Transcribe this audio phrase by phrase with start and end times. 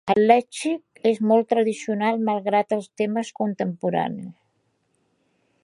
[0.11, 4.35] El lèxic és molt tradicional malgrat els temes contemporanis.